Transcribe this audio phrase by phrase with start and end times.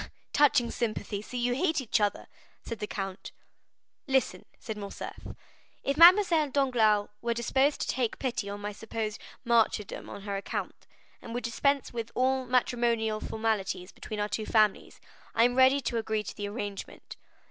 [0.33, 1.21] "Touching sympathy!
[1.21, 2.25] So you hate each other?"
[2.63, 3.31] said the count.
[4.07, 10.23] "Listen," said Morcerf—"if Mademoiselle Danglars were disposed to take pity on my supposed martyrdom on
[10.23, 10.87] her account,
[11.21, 14.99] and would dispense with all matrimonial formalities between our two families,
[15.35, 17.15] I am ready to agree to the arrangement.